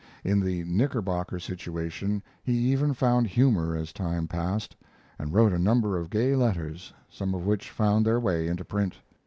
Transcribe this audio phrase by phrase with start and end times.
[0.23, 4.75] In the Knickerbocker situation he even found humor as time passed,
[5.19, 8.95] and wrote a number of gay letters, some of which found their way into print.